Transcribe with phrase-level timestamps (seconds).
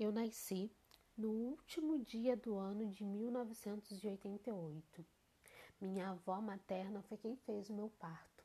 [0.00, 0.68] Eu nasci
[1.14, 5.04] no último dia do ano de 1988.
[5.78, 8.42] Minha avó materna foi quem fez o meu parto.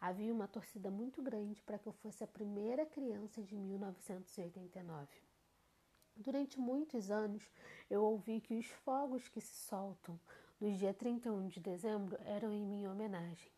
[0.00, 5.06] Havia uma torcida muito grande para que eu fosse a primeira criança de 1989.
[6.16, 7.46] Durante muitos anos,
[7.90, 10.18] eu ouvi que os fogos que se soltam
[10.58, 13.52] no dia 31 de dezembro eram em minha homenagem.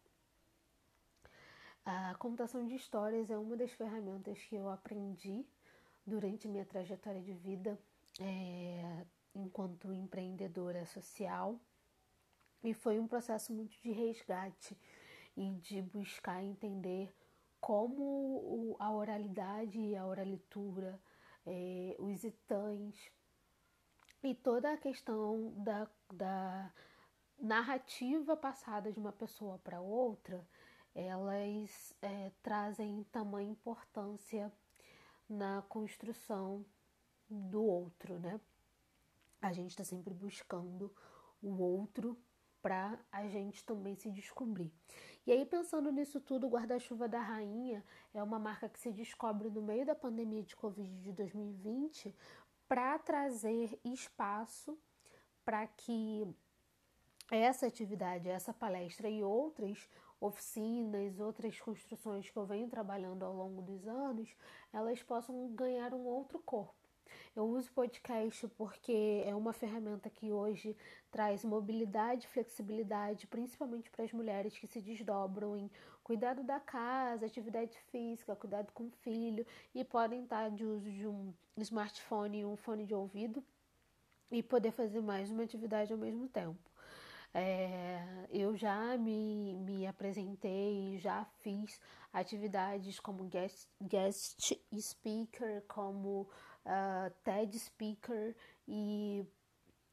[1.85, 5.47] A contação de histórias é uma das ferramentas que eu aprendi
[6.07, 7.79] durante minha trajetória de vida
[8.21, 11.61] é, enquanto empreendedora social.
[12.63, 14.77] E foi um processo muito de resgate
[15.37, 17.13] e de buscar entender
[17.61, 21.01] como a oralidade e a oralitura,
[21.45, 23.11] é, os itãs
[24.23, 26.73] e toda a questão da, da
[27.39, 30.47] narrativa passada de uma pessoa para outra,
[30.95, 34.53] elas é, trazem tamanha importância
[35.29, 36.65] na construção
[37.29, 38.41] do outro, né?
[39.41, 40.95] A gente está sempre buscando
[41.43, 42.19] o outro
[42.63, 44.73] para a gente também se descobrir.
[45.27, 49.51] E aí, pensando nisso tudo, o Guarda-Chuva da Rainha é uma marca que se descobre
[49.51, 52.15] no meio da pandemia de Covid de 2020
[52.69, 54.79] para trazer espaço
[55.45, 56.27] para que
[57.31, 59.89] essa atividade, essa palestra e outras
[60.21, 64.29] oficinas, outras construções que eu venho trabalhando ao longo dos anos,
[64.73, 66.75] elas possam ganhar um outro corpo.
[67.35, 70.77] Eu uso podcast porque é uma ferramenta que hoje
[71.11, 75.71] traz mobilidade, flexibilidade, principalmente para as mulheres que se desdobram em
[76.03, 81.07] cuidado da casa, atividade física, cuidado com o filho e podem estar de uso de
[81.07, 83.45] um smartphone e um fone de ouvido
[84.31, 86.76] e poder fazer mais uma atividade ao mesmo tempo.
[87.39, 91.79] É, eu já me, me apresentei, já fiz
[92.11, 96.23] atividades como guest, guest speaker, como
[96.65, 98.35] uh, TED speaker
[98.67, 99.23] e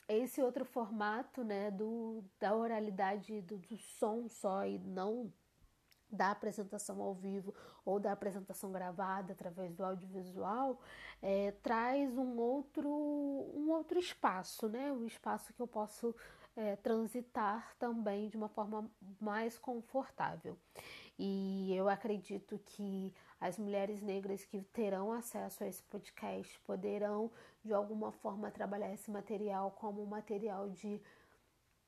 [0.07, 5.29] esse outro formato né, do, da oralidade do, do som só e não
[6.13, 7.53] da apresentação ao vivo
[7.83, 10.79] ou da apresentação gravada através do audiovisual
[11.21, 16.15] é, traz um outro um outro espaço né um espaço que eu posso
[16.55, 20.57] é, transitar também de uma forma mais confortável.
[21.17, 27.31] E eu acredito que as mulheres negras que terão acesso a esse podcast poderão,
[27.63, 31.01] de alguma forma, trabalhar esse material como material de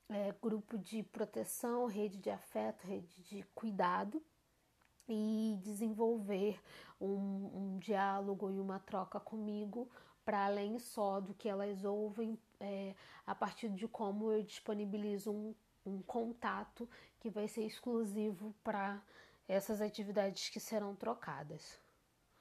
[0.08, 4.22] é, grupo de proteção, rede de afeto, rede de cuidado
[5.08, 6.60] e desenvolver
[7.00, 9.88] um, um diálogo e uma troca comigo
[10.24, 15.54] para além só do que elas ouvem é, a partir de como eu disponibilizo um,
[15.84, 16.88] um contato
[17.20, 19.00] que vai ser exclusivo para
[19.46, 21.78] essas atividades que serão trocadas.